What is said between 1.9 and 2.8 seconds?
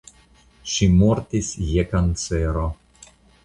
kancero.